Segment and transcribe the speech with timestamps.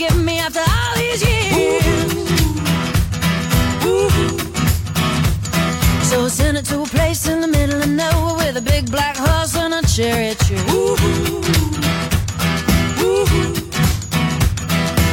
[0.00, 2.14] Forgive me after all these years.
[3.84, 4.08] Ooh.
[6.04, 8.90] So I sent it to a place in the middle of nowhere with a big
[8.90, 10.56] black horse and a cherry tree.
[10.70, 10.96] Ooh.
[13.04, 13.26] Ooh.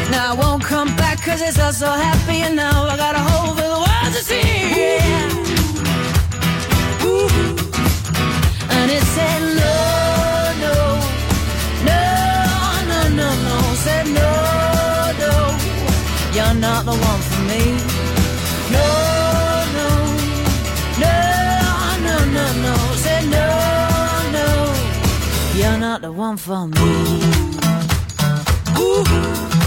[0.09, 3.19] Now I won't come back cause it's all so happy and now I got a
[3.19, 4.41] hole for the world to see.
[4.79, 5.31] Yeah.
[7.09, 7.27] Ooh.
[8.77, 9.73] And it said no,
[10.63, 10.75] no,
[11.89, 12.01] no,
[12.89, 13.57] no, no, no.
[13.85, 14.36] Said no,
[16.37, 17.63] you're not the one for me.
[18.75, 18.87] No,
[19.77, 19.89] no,
[21.03, 21.15] no,
[22.05, 22.73] no, no, no.
[23.03, 23.47] Said no,
[24.37, 24.47] no,
[25.55, 26.79] you're not the one for me.
[28.77, 29.66] Ooh.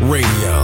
[0.00, 0.57] Radio,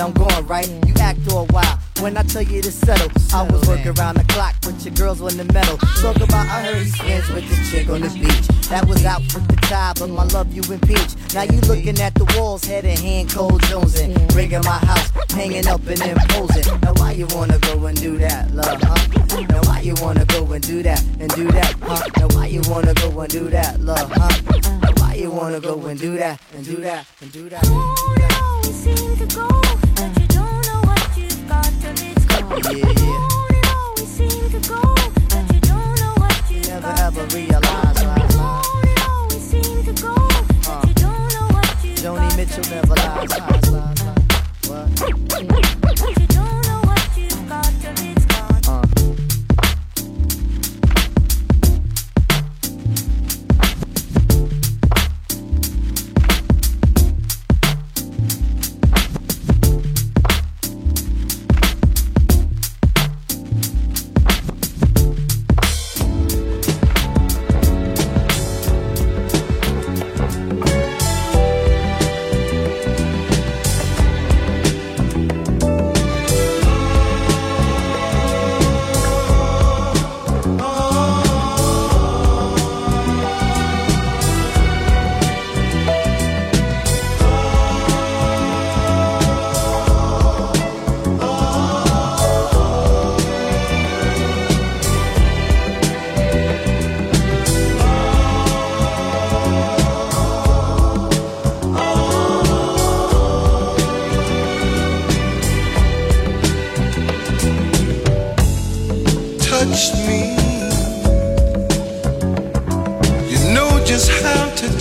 [0.00, 0.66] I'm gone, right?
[0.86, 3.10] You act all wild when I tell you to settle.
[3.34, 5.76] I was working around the clock, but your girls on the metal.
[6.00, 8.46] Talk about I heard he's friends with this chick on the beach.
[8.68, 11.12] That was out with the tie, but my love you impeach.
[11.34, 14.32] Now you looking at the walls, head in hand, cold Jonesing.
[14.32, 16.80] Bringing my house, hanging up and imposing.
[16.80, 19.46] Now why you wanna go and do that, love, huh?
[19.50, 22.08] Now why you wanna go and do that and do that, huh?
[22.16, 24.80] Now why you wanna go and do that, love, huh?
[24.80, 27.64] Now why you wanna go and do that and do that and do that?
[27.64, 27.76] Yeah,
[28.18, 28.30] yeah.
[29.20, 29.40] Never ever realize, lies, lies.
[29.40, 29.89] Joni
[42.40, 44.20] Mitchell never lies, lies, lies, lies.
[44.66, 45.79] What?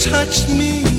[0.06, 0.99] How to touch me.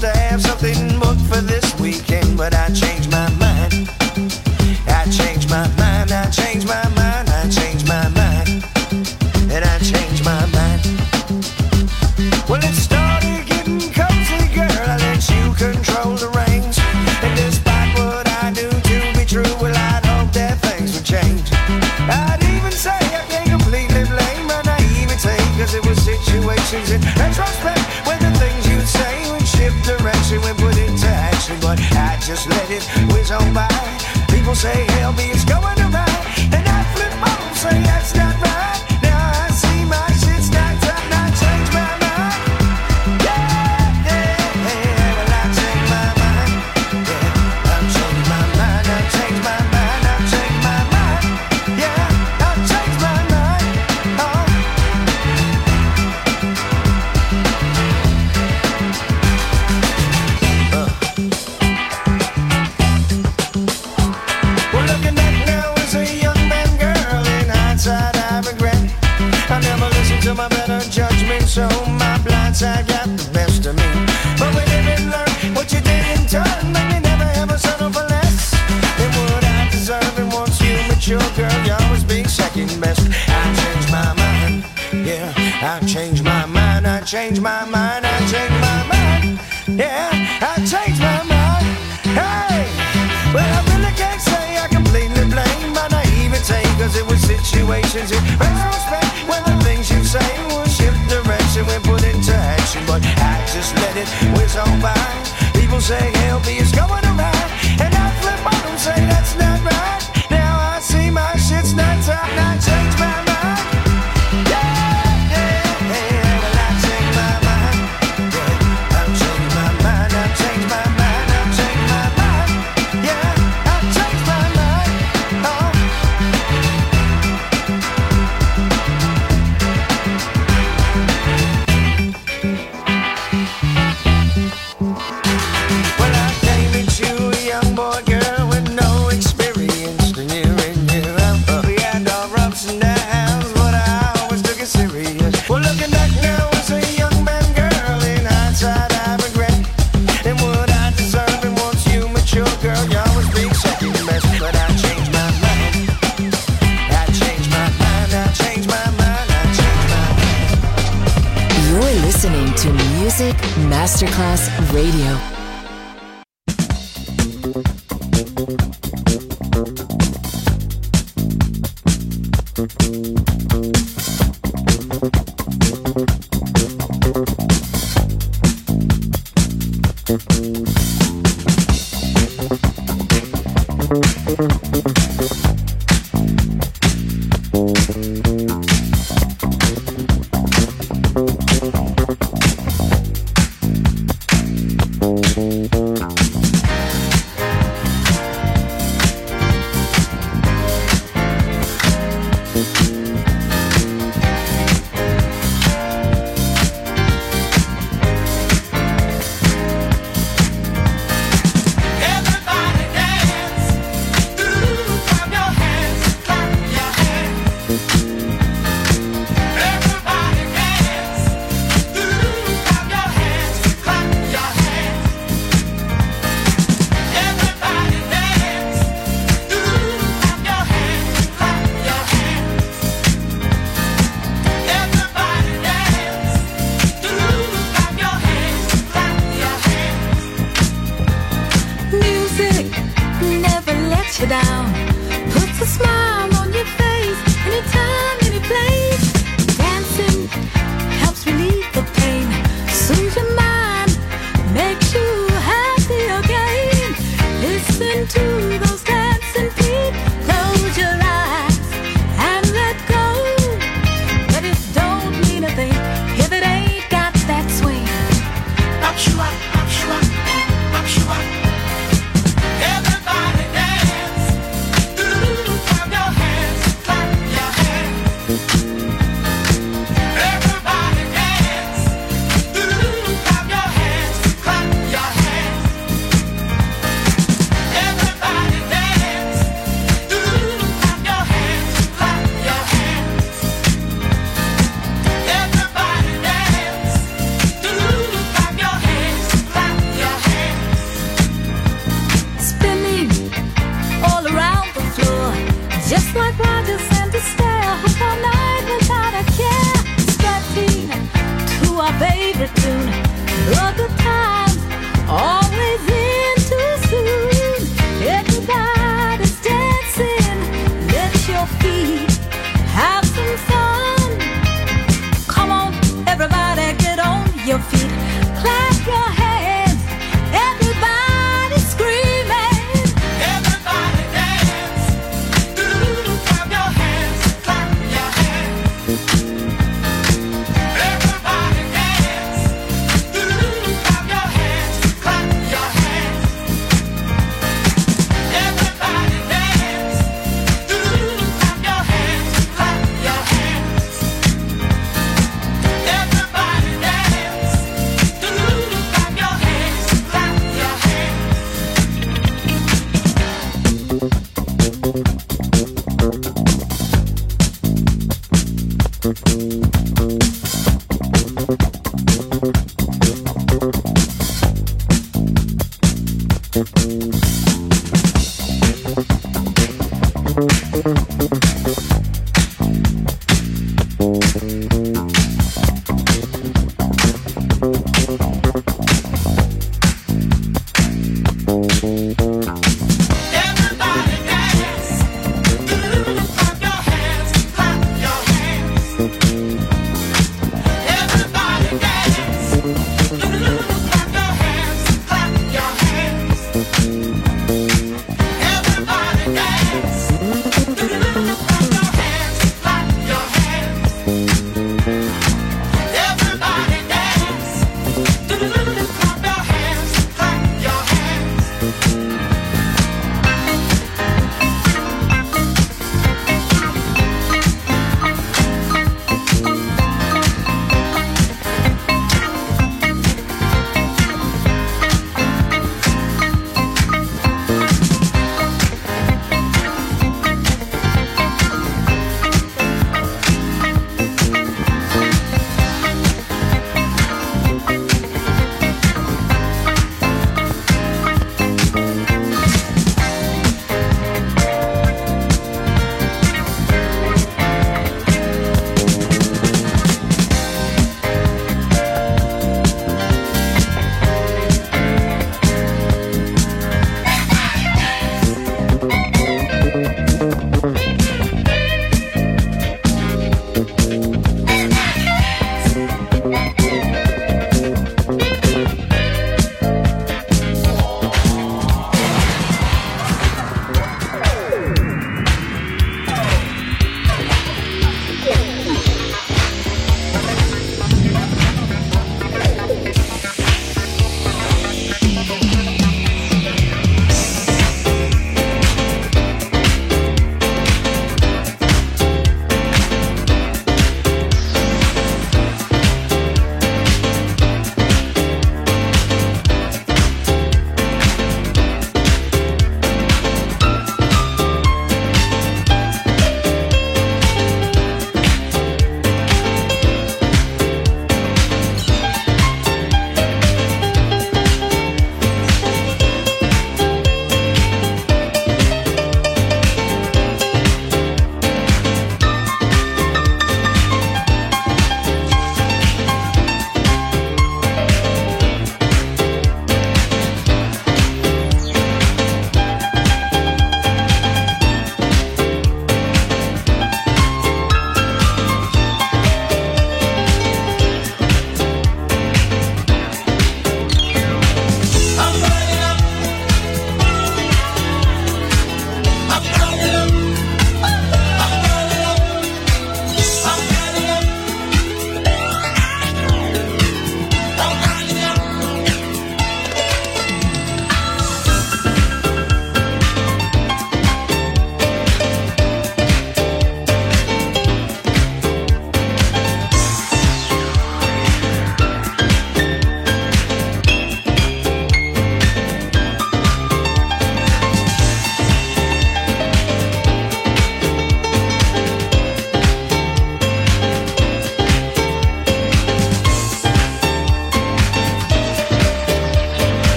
[0.00, 0.85] To have something